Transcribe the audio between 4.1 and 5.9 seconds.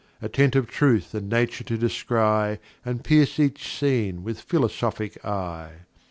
with Philosophic Eye.